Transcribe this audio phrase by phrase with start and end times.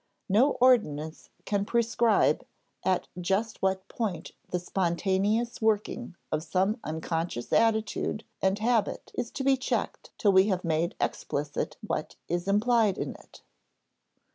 [0.29, 2.43] No ordinance can prescribe
[2.83, 9.43] at just what point the spontaneous working of some unconscious attitude and habit is to
[9.43, 13.43] be checked till we have made explicit what is implied in it.